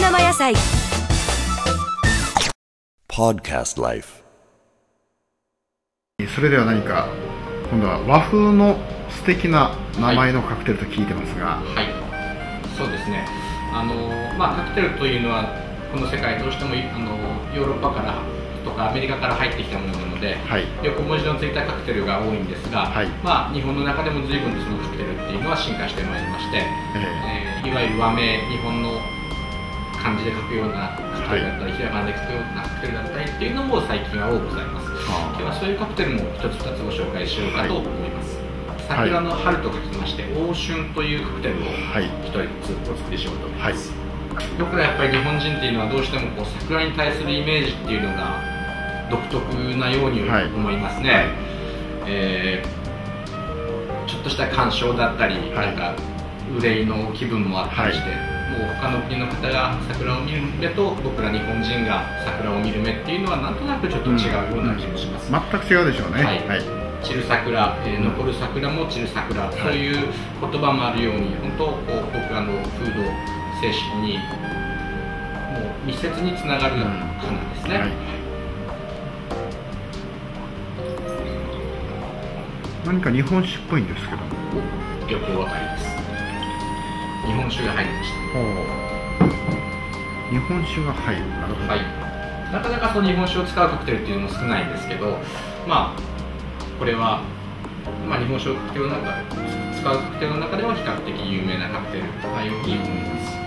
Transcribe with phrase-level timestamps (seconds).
[0.00, 0.52] 生野菜
[3.06, 4.24] Podcast Life.
[6.34, 7.06] それでは何か
[7.70, 8.76] 今度は和風の
[9.10, 13.24] 素敵な名前のカクテルと聞いてますが、はい、そうですね。
[13.72, 13.94] あの
[14.36, 15.54] まあカクテルというのは
[15.92, 18.18] この世界どうしてもあのヨーロッパから
[18.64, 29.00] とかアメリカから入ってきたものなので、はい横文字のついたカクテルが多いんですが、はいまあ日本の中でも随分そのカクテルっていうのは進化してまいりまして、ええーいわゆる和名日本の
[29.96, 34.86] 漢字で書くようなカクテルだったり、ひらがなで書くようなカクテルだったりっていうのも最近は多くございます。
[35.08, 38.36] あ今日はそういうカクテルも一つ二つご紹介しようかと思います。
[38.36, 38.44] はい
[38.84, 43.92] 桜の春と書きまして、欧春というカクテルをはい一人ずつお作りしようと思いはいます。
[44.58, 48.53] 僕らやっぱり日本人っていうのはどうしてもこう桜に対するイメージっていうのが
[49.14, 50.46] 独特なようにはい。
[50.46, 51.10] 思いますね。
[51.10, 51.24] はい。
[52.06, 52.84] えー
[54.06, 55.66] ちょっとした鑑賞だったり、はい。
[55.68, 55.94] なんか
[56.60, 58.10] 憂いの気分もあったりして、
[58.52, 65.32] もう他の国の方が桜を見る目と僕ら日本人が桜を見る目っていうのはなんとなくちょっと違うような気もします。
[65.32, 66.22] 全く違うでしょうね。
[66.22, 66.46] はい。
[66.46, 66.60] はい。
[67.02, 68.04] 散る桜、えーうん。
[68.12, 70.06] 残る桜も散る桜、そういう
[70.40, 73.00] 言葉もあるように本当こう僕らの風土
[73.60, 78.23] 精神にもう密接につながる花ですね、はい
[82.84, 84.22] 何か日本酒っぽいんですけど。
[84.22, 85.88] もよくお分かりです。
[87.26, 88.10] 日本酒が入りまし
[90.30, 91.20] 日本酒が入る。
[91.30, 91.80] なるほど、たはい。
[92.52, 95.18] なかなかその日本酒を使うカクテルっていうのも少ないんですけど
[95.66, 95.98] まあ
[96.78, 97.22] これは、
[98.08, 99.22] まあ、日本酒の中
[99.74, 102.04] 使うカクテルの中では比較的有名なカクテル。
[102.04, 103.43] なように思います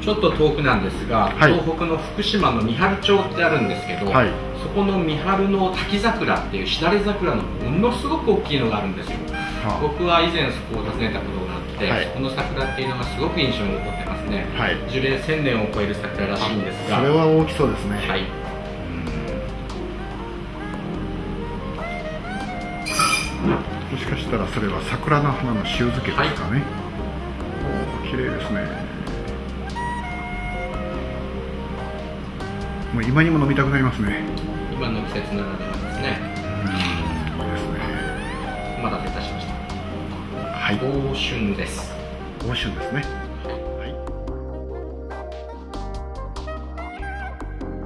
[0.00, 1.52] ちょっと遠くなんですが、はい。
[1.52, 4.28] 東北の福島の三春町ってあるんですけど、はい。
[4.62, 9.16] そこの三春の滝桜っていうしだれ桜のものすごく大きいのがあるんですよ。
[9.62, 12.04] は僕は以前そこを訪ねたことがあって、はい。
[12.04, 14.46] そこの桜っていうのがすごく印象に残ってますね。
[14.56, 14.76] あはい。
[14.90, 16.98] 樹齢1000年を超える桜らしいんですが。
[16.98, 17.96] それは大きそうですね。
[18.08, 18.40] はい。
[23.90, 26.62] もしかしたらそれは桜の花の塩漬けですかね、
[27.64, 28.68] おー綺麗ですね
[32.92, 34.24] もう今にも飲みたくなりますね。
[34.72, 36.18] 今の季節ならではですね。
[36.58, 37.78] うんですね。
[38.78, 39.52] お待たせいたしました。
[40.58, 40.76] はい。
[40.76, 40.80] 大
[41.14, 41.92] 春です。
[42.44, 43.04] 大旬ですね。
[43.44, 43.94] はい。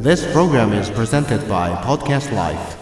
[0.00, 2.76] This program is presented by Podcast Life.